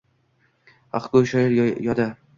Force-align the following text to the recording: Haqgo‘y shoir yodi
Haqgo‘y 0.97 1.31
shoir 1.35 1.57
yodi 1.89 2.13